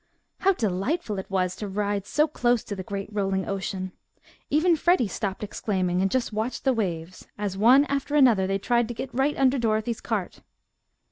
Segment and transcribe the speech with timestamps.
[0.39, 3.91] How delightful it was to ride so close to the great rolling ocean!
[4.49, 8.87] Even Freddie stopped exclaiming, and just watched the waves, as one after another they tried
[8.87, 10.41] to get right under Dorothy's cart.